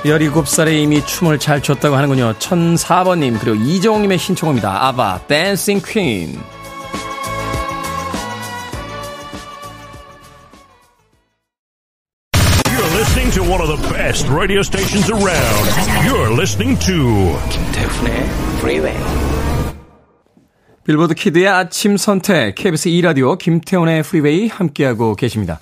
[0.06, 2.34] 17살에 이미 춤을 잘 췄다고 하는군요.
[2.40, 4.88] 1004번님, 그리고 이정욱님의 신청입니다.
[4.88, 6.40] 아바, 댄싱 퀸.
[12.96, 15.66] listening to one of the best radio stations around.
[16.08, 19.53] You're listening to 김태훈의 Freeway.
[20.86, 25.60] 빌보드 키드의 아침 선택, KBS 2라디오 김태훈의 프리웨이 함께하고 계십니다.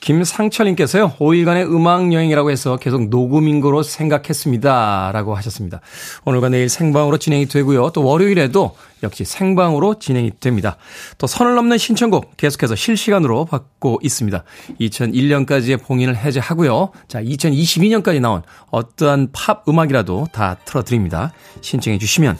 [0.00, 5.10] 김상철님께서요, 5일간의 음악여행이라고 해서 계속 녹음인 거로 생각했습니다.
[5.12, 5.80] 라고 하셨습니다.
[6.26, 7.90] 오늘과 내일 생방으로 진행이 되고요.
[7.94, 10.76] 또 월요일에도 역시 생방으로 진행이 됩니다.
[11.16, 14.44] 또 선을 넘는 신청곡 계속해서 실시간으로 받고 있습니다.
[14.80, 16.90] 2001년까지의 봉인을 해제하고요.
[17.08, 21.32] 자, 2022년까지 나온 어떠한 팝 음악이라도 다 틀어드립니다.
[21.62, 22.36] 신청해 주시면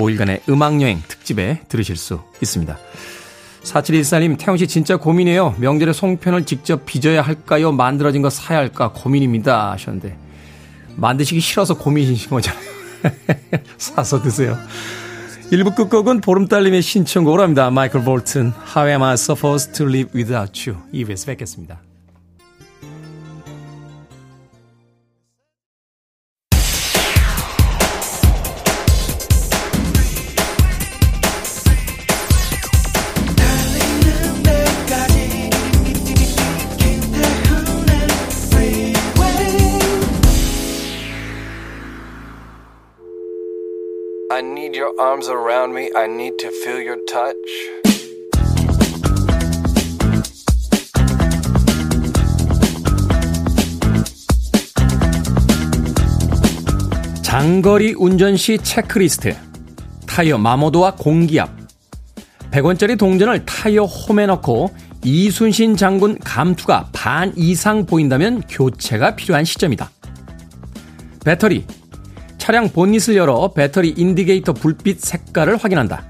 [0.00, 2.78] 5일간의 음악여행 특집에 들으실 수 있습니다.
[3.62, 5.56] 4714님, 태영씨 진짜 고민이에요.
[5.58, 7.72] 명절에 송편을 직접 빚어야 할까요?
[7.72, 8.92] 만들어진 거 사야 할까?
[8.92, 9.72] 고민입니다.
[9.72, 10.16] 하셨는데.
[10.96, 12.64] 만드시기 싫어서 고민이신 거잖아요.
[13.78, 14.58] 사서 드세요.
[15.52, 17.70] 1부 끝곡은 보름달님의 신청곡으로 합니다.
[17.70, 20.80] 마이클 볼튼, How am I supposed to live without you?
[20.92, 21.80] 2부에서 뵙겠습니다.
[44.90, 45.90] Your arms around me.
[45.94, 47.36] I need to feel your touch.
[57.22, 59.36] 장거리 운전 시 체크리스트.
[60.06, 61.50] 타이어 마모도와 공기압.
[62.50, 64.70] 100원짜리 동전을 타이어 홈에 넣고
[65.04, 69.90] 이순신 장군 감투가 반 이상 보인다면 교체가 필요한 시점이다.
[71.24, 71.64] 배터리,
[72.50, 76.02] 차량 본닛을 열어 배터리 indicator 불빛 색깔을 확인한다.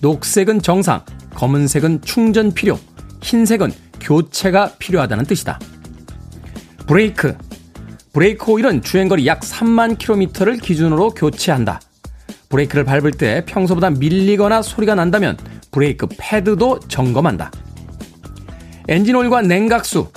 [0.00, 2.78] 녹색은 정상, 검은색은 충전 필요,
[3.20, 5.60] 흰색은 교체가 필요하다는 뜻이다.
[6.86, 7.36] 브레이크.
[8.14, 11.82] 브레이크 오일은 주행거리 약 3만 킬로미터를 기준으로 교체한다.
[12.48, 15.36] 브레이크를 밟을 때 평소보다 밀리거나 소리가 난다면
[15.72, 17.50] 브레이크 패드도 점검한다.
[18.88, 20.10] 엔진 오일과 냉각수.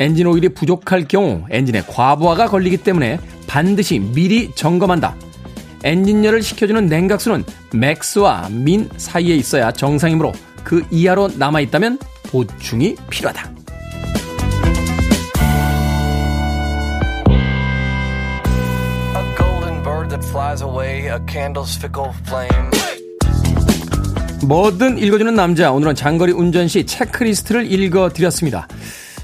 [0.00, 3.20] 엔진 오일이 부족할 경우 엔진에 과부하가 걸리기 때문에
[3.50, 5.16] 반드시 미리 점검한다.
[5.82, 10.32] 엔진열을 식혀주는 냉각수는 맥스와 민 사이에 있어야 정상이므로
[10.62, 13.50] 그 이하로 남아있다면 보충이 필요하다.
[24.46, 25.72] 뭐든 읽어주는 남자.
[25.72, 28.68] 오늘은 장거리 운전 시 체크리스트를 읽어드렸습니다.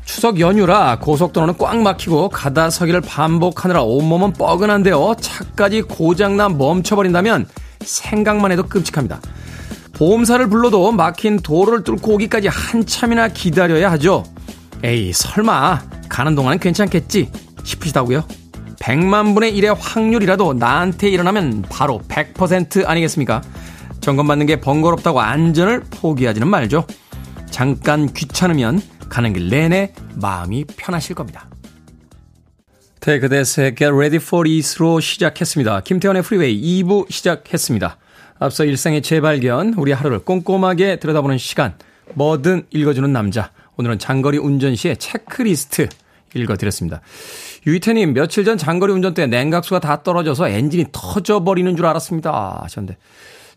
[0.06, 5.16] 추석 연휴라 고속도로는 꽉 막히고 가다 서기를 반복하느라 온몸은 뻐근한데요.
[5.20, 7.46] 차까지 고장나 멈춰버린다면
[7.80, 9.20] 생각만 해도 끔찍합니다.
[9.92, 14.22] 보험사를 불러도 막힌 도로를 뚫고 오기까지 한참이나 기다려야 하죠.
[14.84, 17.30] 에이, 설마 가는 동안은 괜찮겠지
[17.64, 18.24] 싶으시다고요?
[18.78, 23.42] 100만 분의 1의 확률이라도 나한테 일어나면 바로 100% 아니겠습니까?
[24.00, 26.86] 점검받는 게 번거롭다고 안전을 포기하지는 말죠.
[27.50, 31.48] 잠깐 귀찮으면 가는 길 내내 마음이 편하실 겁니다.
[33.00, 35.80] Take That의 Get Ready for It로 시작했습니다.
[35.80, 37.98] 김태훈의 프리웨이 2부 시작했습니다.
[38.38, 41.74] 앞서 일상의 재발견, 우리 하루를 꼼꼼하게 들여다보는 시간,
[42.14, 43.50] 뭐든 읽어주는 남자.
[43.76, 45.88] 오늘은 장거리 운전 시의 체크리스트
[46.34, 47.00] 읽어드렸습니다.
[47.66, 52.60] 유이태님, 며칠 전 장거리 운전 때 냉각수가 다 떨어져서 엔진이 터져버리는 줄 알았습니다.
[52.62, 52.98] 하셨는데,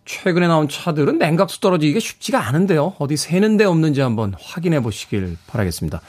[0.09, 2.95] 최근에 나온 차들은 냉각수 떨어지기가 쉽지가 않은데요.
[2.97, 6.01] 어디 새는 데 없는지 한번 확인해 보시길 바라겠습니다.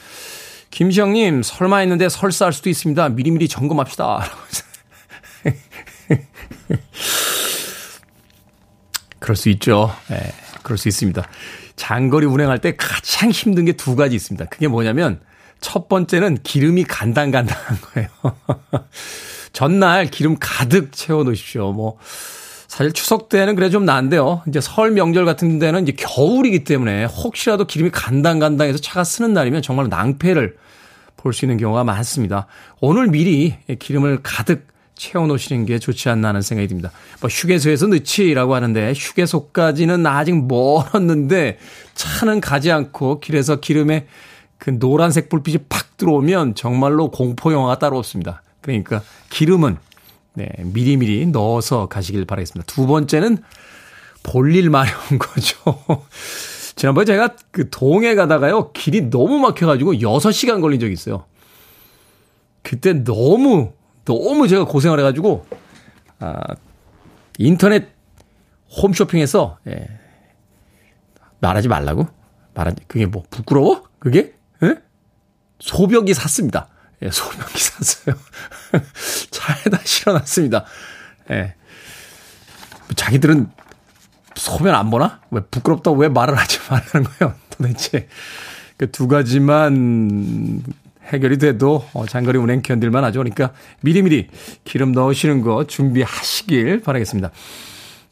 [0.70, 3.10] 김시영님, 설마 했는데 설사 할 수도 있습니다.
[3.10, 4.24] 미리미리 점검합시다.
[9.18, 9.94] 그럴 수 있죠.
[10.10, 10.32] 예, 네,
[10.62, 11.22] 그럴 수 있습니다.
[11.76, 14.46] 장거리 운행할 때 가장 힘든 게 두 가지 있습니다.
[14.46, 15.20] 그게 뭐냐면,
[15.60, 18.08] 첫 번째는 기름이 간당간당한 거예요.
[19.52, 21.72] 전날 기름 가득 채워 놓으십시오.
[21.72, 21.98] 뭐,
[22.70, 24.42] 사실 추석 때는 그래 좀 나은데요.
[24.46, 29.88] 이제 설 명절 같은 데는 이제 겨울이기 때문에 혹시라도 기름이 간당간당해서 차가 쓰는 날이면 정말
[29.88, 30.56] 낭패를
[31.16, 32.46] 볼 수 있는 경우가 많습니다.
[32.80, 36.92] 오늘 미리 기름을 가득 채워 놓으시는 게 좋지 않나 하는 생각이 듭니다.
[37.20, 41.58] 뭐 휴게소에서 넣지라고 하는데 휴게소까지는 아직 멀었는데
[41.96, 44.06] 차는 가지 않고 길에서 기름에
[44.58, 48.42] 그 노란색 불빛이 팍 들어오면 정말로 공포 영화가 따로 없습니다.
[48.60, 49.76] 그러니까 기름은
[50.40, 52.72] 네, 미리미리 넣어서 가시길 바라겠습니다.
[52.72, 53.42] 두 번째는
[54.22, 55.76] 볼일 마려운 거죠.
[56.76, 61.26] 지난번에 제가 그 동해 가다가요, 길이 너무 막혀가지고 6시간 걸린 적이 있어요.
[62.62, 63.74] 그때 너무,
[64.06, 65.44] 너무 제가 고생을 해가지고,
[66.20, 66.40] 아,
[67.36, 67.88] 인터넷
[68.82, 69.88] 홈쇼핑에서, 예,
[71.40, 72.06] 말하지 말라고?
[72.54, 73.82] 말하지, 그게 뭐, 부끄러워?
[73.98, 74.32] 그게?
[74.62, 74.76] 예?
[75.58, 76.69] 소벽이 샀습니다.
[77.02, 78.16] 예, 소변기 샀어요.
[79.30, 80.64] 차에다 실어놨습니다.
[81.30, 81.54] 예.
[82.96, 83.48] 자기들은
[84.34, 85.20] 소변 안 보나?
[85.30, 87.34] 왜 부끄럽다고 왜 말을 하지 말라는 거예요?
[87.50, 88.08] 도대체.
[88.76, 90.62] 그 두 가지만
[91.04, 93.18] 해결이 돼도 어, 장거리 운행 견딜만 하죠.
[93.20, 94.28] 그러니까 미리미리
[94.64, 97.30] 기름 넣으시는 거 준비하시길 바라겠습니다.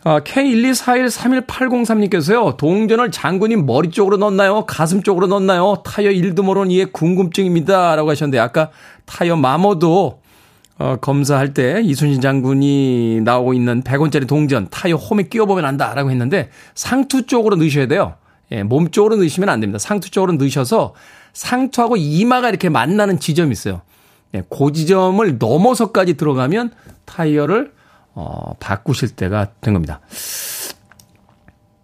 [0.04, 4.64] 아, K124131803님께서요, 동전을 장군님 머리 쪽으로 넣나요?
[4.64, 5.82] 가슴 쪽으로 넣나요?
[5.84, 7.96] 타이어 일도 모르는 이에 궁금증입니다.
[7.96, 8.70] 라고 하셨는데, 아까
[9.06, 10.20] 타이어 마모도,
[10.78, 15.92] 어, 검사할 때 이순신 장군이 나오고 있는 100원짜리 동전 타이어 홈에 끼워보면 안다.
[15.94, 18.14] 라고 했는데, 상투 쪽으로 넣으셔야 돼요.
[18.52, 19.80] 예, 몸 쪽으로 넣으시면 안 됩니다.
[19.80, 20.94] 상투 쪽으로 넣으셔서
[21.32, 23.80] 상투하고 이마가 이렇게 만나는 지점이 있어요.
[24.34, 26.70] 예, 그 지점을 넘어서까지 들어가면
[27.04, 27.72] 타이어를
[28.20, 30.00] 어, 바꾸실 때가 된 겁니다.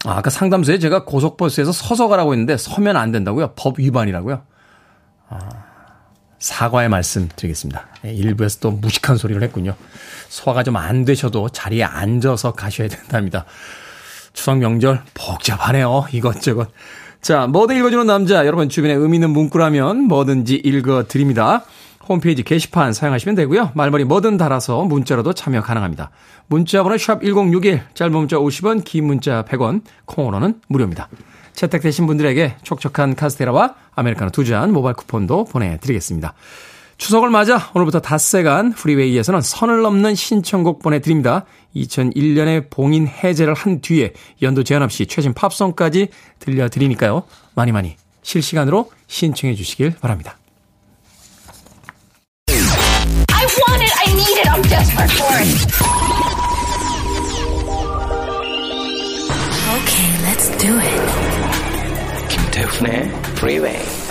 [0.05, 3.53] 아, 아까 상담소에 제가 고속버스에서 서서 가라고 했는데 서면 안 된다고요?
[3.55, 4.43] 법 위반이라고요?
[5.29, 5.39] 아,
[6.41, 7.87] 사과의 말씀 드리겠습니다.
[8.07, 9.77] 예, 일부에서 또 무식한 소리를 했군요.
[10.29, 13.45] 소화가 좀 안 되셔도 자리에 앉아서 가셔야 된답니다.
[14.33, 16.07] 추석 명절 복잡하네요.
[16.11, 16.69] 이것저것.
[17.25, 18.45] 자, 뭐든 읽어주는 남자.
[18.45, 21.65] 여러분 주변에 의미 있는 문구라면 뭐든지 읽어드립니다.
[22.07, 23.71] 홈페이지 게시판 사용하시면 되고요.
[23.73, 26.11] 말머리 뭐든 달아서 문자로도 참여 가능합니다.
[26.49, 31.09] 문자 번호 샵 1061, 짧은 문자 50원, 긴 문자 100원, 콩으로는 무료입니다.
[31.55, 36.35] 채택되신 분들에게 촉촉한 카스테라와 아메리카노 두 잔 모바일 쿠폰도 보내드리겠습니다.
[36.97, 41.45] 추석을 맞아 오늘부터 닷새간 프리웨이에서는 선을 넘는 신청곡 보내드립니다.
[41.77, 47.25] 2001년에 봉인 해제를 한 뒤에 연도 제한 없이 최신 팝송까지 들려드리니까요.
[47.55, 50.39] 많이 많이 실시간으로 신청해 주시길 바랍니다.
[52.49, 53.93] I want it.
[53.99, 54.49] I need it.
[54.49, 55.75] I'm desperate for it.
[59.75, 62.29] Okay, let's do it.
[62.29, 64.04] 김태훈의 Freeway.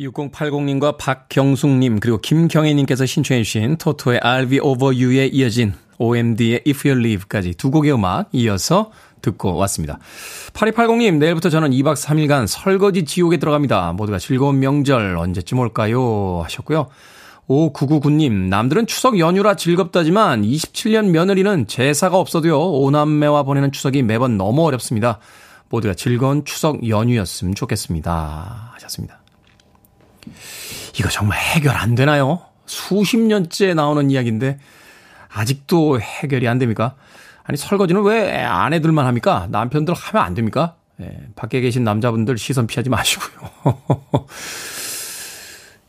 [0.00, 6.98] 6080님과 박경숙님 그리고 김경혜님께서 신청해 주신 토토의 I'll be over you에 이어진 OMD의 If You
[7.00, 9.98] Leave까지 두 곡의 음악 이어서 듣고 왔습니다.
[10.54, 13.92] 8280님, 내일부터 저는 2박 3일간 설거지 지옥에 들어갑니다.
[13.92, 16.40] 모두가 즐거운 명절 언제쯤 올까요?
[16.42, 16.88] 하셨고요.
[17.46, 25.18] 5999님, 남들은 추석 연휴라 즐겁다지만 27년 며느리는 제사가 없어도요, 오남매와 보내는 추석이 매번 너무 어렵습니다.
[25.68, 28.70] 모두가 즐거운 추석 연휴였으면 좋겠습니다.
[28.74, 29.20] 하셨습니다.
[30.98, 32.40] 이거 정말 해결 안 되나요?
[32.66, 34.58] 수십 년째 나오는 이야기인데,
[35.28, 36.94] 아직도 해결이 안 됩니까?
[37.44, 39.46] 아니, 설거지는 왜 아내들만 합니까?
[39.50, 40.76] 남편들 하면 안 됩니까?
[41.00, 43.50] 예, 밖에 계신 남자분들 시선 피하지 마시고요.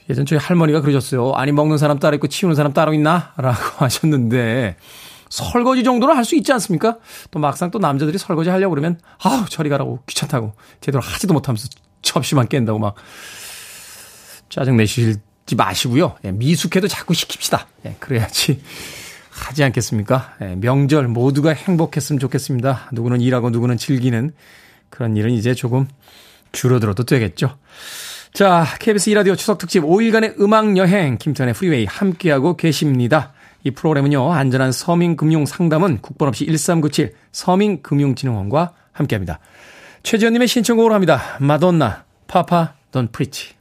[0.10, 1.34] 예전 저희 할머니가 그러셨어요.
[1.34, 3.34] 아니, 먹는 사람 따로 있고 치우는 사람 따로 있나?
[3.38, 4.76] 라고 하셨는데,
[5.30, 6.98] 설거지 정도는 할 수 있지 않습니까?
[7.30, 11.68] 또 막상 또 남자들이 설거지 하려고 그러면, 아우, 저리 가라고 귀찮다고, 제대로 하지도 못하면서
[12.02, 12.96] 접시만 깬다고 막,
[14.52, 15.18] 짜증 내시지
[15.56, 16.16] 마시고요.
[16.26, 17.66] 예, 미숙해도 자꾸 시킵시다.
[17.86, 18.62] 예, 그래야지
[19.32, 20.36] 하지 않겠습니까?
[20.42, 22.90] 예, 명절 모두가 행복했으면 좋겠습니다.
[22.92, 24.32] 누구는 일하고 누구는 즐기는
[24.90, 25.88] 그런 일은 이제 조금
[26.52, 27.58] 줄어들어도 되겠죠.
[28.34, 33.34] 자, KBS 이라디오 추석 특집 5일간의 음악 여행 김태현의 프리웨이 함께하고 계십니다.
[33.64, 34.34] 이 프로그램은요.
[34.34, 39.40] 안전한 서민 금융 상담은 국번 없이 1397 서민 금융진흥원과 함께합니다.
[40.04, 41.38] 최지현 님의 신청곡으로 합니다.
[41.40, 43.61] 마돈나, Papa, Don't Preach.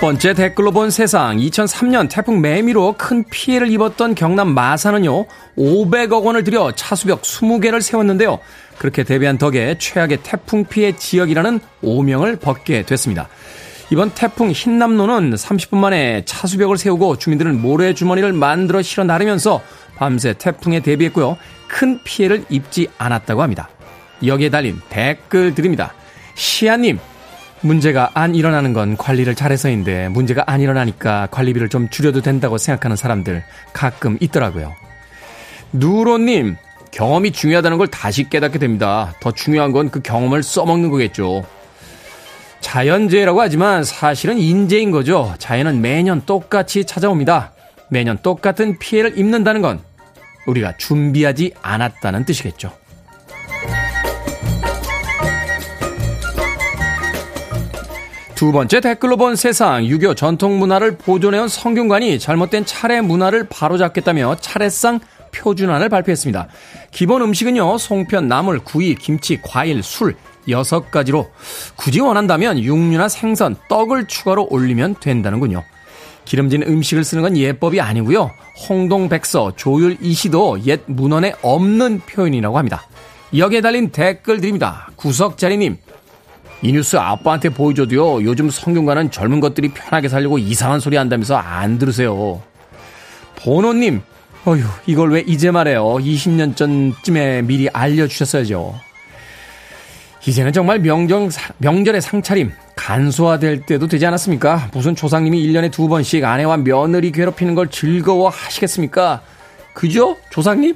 [0.00, 1.38] 번째 댓글로 본 세상.
[1.38, 8.38] 2003년 태풍 매미로 큰 피해를 입었던 경남 마산은요, 500억 원을 들여 차수벽 20개를 세웠는데요.
[8.76, 13.28] 그렇게 대비한 덕에 최악의 태풍 피해 지역이라는 오명을 벗게 됐습니다.
[13.90, 19.62] 이번 태풍 흰남노는 30분 만에 차수벽을 세우고 주민들은 모래주머니를 만들어 실어 나르면서
[19.96, 21.38] 밤새 태풍에 대비했고요.
[21.68, 23.70] 큰 피해를 입지 않았다고 합니다.
[24.24, 25.94] 여기에 달린 댓글 드립니다.
[26.34, 26.98] 시아님,
[27.66, 33.42] 문제가 안 일어나는 건 관리를 잘해서인데 문제가 안 일어나니까 관리비를 좀 줄여도 된다고 생각하는 사람들
[33.72, 34.74] 가끔 있더라고요.
[35.72, 36.56] 누로님,
[36.92, 39.14] 경험이 중요하다는 걸 다시 깨닫게 됩니다.
[39.20, 41.44] 더 중요한 건 그 경험을 써먹는 거겠죠.
[42.60, 45.34] 자연재해라고 하지만 사실은 인재인 거죠.
[45.38, 47.52] 자연은 매년 똑같이 찾아옵니다.
[47.90, 49.80] 매년 똑같은 피해를 입는다는 건
[50.46, 52.72] 우리가 준비하지 않았다는 뜻이겠죠.
[58.36, 65.00] 두 번째 댓글로 본 세상 유교 전통 문화를 보존해온 성균관이 잘못된 차례 문화를 바로잡겠다며 차례상
[65.32, 66.46] 표준안을 발표했습니다.
[66.90, 70.16] 기본 음식은요, 송편, 나물, 구이, 김치, 과일, 술,
[70.48, 71.30] 6가지로
[71.76, 75.64] 굳이 원한다면 육류나 생선, 떡을 추가로 올리면 된다는군요.
[76.26, 78.30] 기름진 음식을 쓰는 건 예법이 아니고요.
[78.68, 82.86] 홍동백서, 조율 이시도 옛 문헌에 없는 표현이라고 합니다.
[83.34, 84.90] 여기에 달린 댓글 드립니다.
[84.96, 85.78] 구석자리님,
[86.62, 88.24] 이 뉴스 아빠한테 보여줘도요.
[88.24, 92.40] 요즘 성균관은 젊은 것들이 편하게 살려고 이상한 소리 한다면서 안 들으세요.
[93.36, 94.00] 보노님,
[94.46, 95.84] 어휴, 이걸 왜 이제 말해요?
[95.84, 98.74] 20년 전쯤에 미리 알려주셨어야죠.
[100.26, 104.70] 이제는 정말 명정, 명절의 상차림, 간소화될 때도 되지 않았습니까?
[104.72, 109.20] 무슨 조상님이 1년에 두 번씩 아내와 며느리 괴롭히는 걸 즐거워 하시겠습니까?
[109.72, 110.16] 그죠?
[110.30, 110.74] 조상님?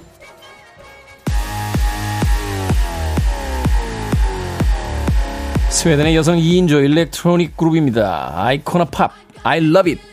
[5.71, 8.33] 스웨덴의 여성 2인조 일렉트로닉 그룹입니다.
[8.35, 9.13] 아이코나 팝,
[9.45, 10.10] I love it.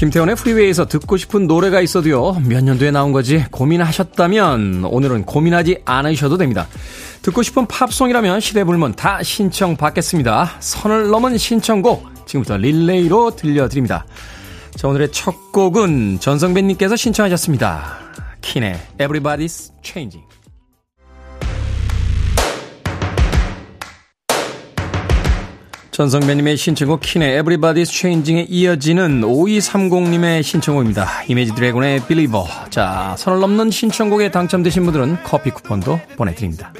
[0.00, 6.68] 김태훈의 프리웨이에서 듣고 싶은 노래가 있어도요, 몇 년도에 나온 거지 고민하셨다면 오늘은 고민하지 않으셔도 됩니다.
[7.20, 10.52] 듣고 싶은 팝송이라면 시대불문 다 신청 받겠습니다.
[10.58, 14.06] 선을 넘은 신청곡 지금부터 릴레이로 들려드립니다.
[14.74, 17.98] 자, 오늘의 첫 곡은 전성배님께서 신청하셨습니다.
[18.40, 20.29] 킨의 Everybody's Changing.
[26.00, 31.24] 전성배님의 신청곡 킨의 Everybody's Changing에 이어지는 5230님의 신청곡입니다.
[31.28, 32.46] 이미지 드래곤의 Believer.
[32.70, 36.72] 자, 선을 넘는 신청곡에 당첨되신 분들은 커피 쿠폰도 보내드립니다.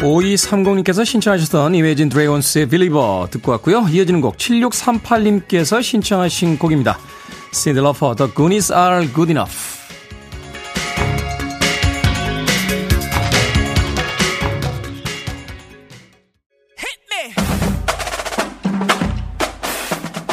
[0.00, 3.86] 5230님께서 신청하셨던 이메진 드래곤스의 Believer 듣고 왔고요.
[3.88, 6.98] 이어지는 곡 7638님께서 신청하신 곡입니다.
[7.80, 8.70] Lauper, The Goonies
[9.14, 9.77] Good Enough.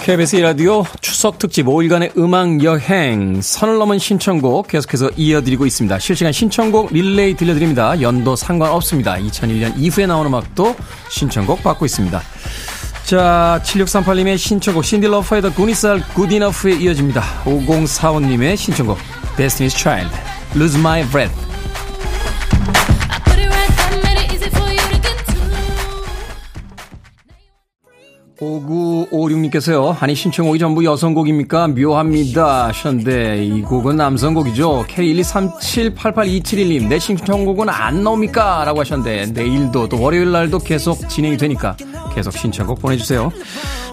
[0.06, 5.98] KBS 라디오 추석 특집 5일간의 음악 여행 선을 넘은 신청곡 계속해서 이어드리고 있습니다.
[5.98, 8.00] 실시간 신청곡 릴레이 들려드립니다.
[8.02, 9.16] 연도 상관없습니다.
[9.16, 10.76] 2001년 이후에 나온 음악도
[11.10, 12.22] 신청곡 받고 있습니다.
[13.06, 17.24] 자, 7638님의 신청곡 신디 러퍼의 The Goonies Are Good Enough에 이어집니다.
[17.46, 19.00] 5045님의 신청곡
[19.36, 20.16] Destiny's Child
[20.56, 20.80] Lose
[28.40, 29.96] 5956님께서요.
[30.00, 31.70] 아니 신청곡이 전부 여성곡입니까?
[31.70, 32.68] 묘합니다.
[32.68, 34.86] 하셨는데 이 곡은 남성곡이죠.
[34.90, 38.66] K123788271님 내 신청곡은 안 나옵니까?
[38.66, 41.78] 라고 하셨는데 내일도 또 월요일 날도 계속 진행이 되니까
[42.14, 43.32] 계속 신청곡 보내주세요.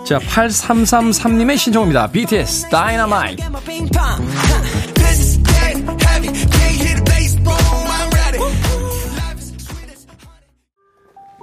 [0.07, 2.09] 자 8333님의 신청곡입니다.
[2.11, 3.45] BTS Dynamite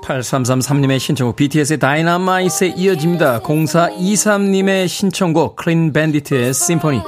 [0.10, 3.42] 8333님의 신청곡 BTS의 Dynamite에 이어집니다.
[3.42, 7.02] 0423님의 신청곡 Clean Bandit의 Symphony.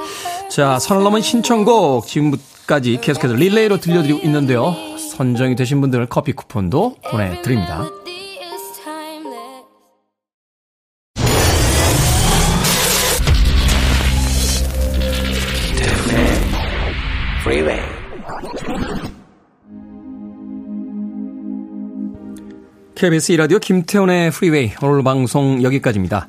[0.50, 4.74] 자, 선을 넘은 신청곡 지금까지 계속해서 릴레이로 들려드리고 있는데요.
[5.16, 8.01] 선정이 되신 분들 커피 쿠폰도 보내드립니다.
[23.02, 26.28] KBS 이라디오 김태훈의 프리웨이 오늘 방송 여기까지입니다.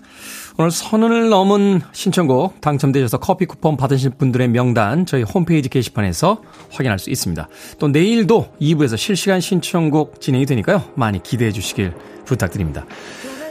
[0.57, 7.11] 오늘 선을 넘은 신청곡 당첨되셔서 커피 쿠폰 받으실 분들의 명단 저희 홈페이지 게시판에서 확인할 수
[7.11, 7.47] 있습니다.
[7.77, 10.81] 또 내일도 2부에서 실시간 신청곡 진행이 되니까요.
[10.95, 11.93] 많이 기대해 주시길
[12.25, 12.87] 부탁드립니다.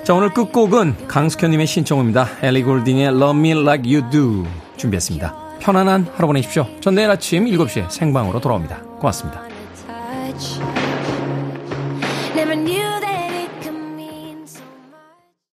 [0.02, 2.28] 자 오늘 끝곡은 강숙현님의 신청곡입니다.
[2.42, 4.46] 엘리 골딩의 Love Me Like You Do
[4.78, 5.58] 준비했습니다.
[5.60, 6.66] 편안한 하루 보내십시오.
[6.80, 8.78] 전 내일 아침 7시에 생방으로 돌아옵니다.
[8.98, 9.44] 고맙습니다.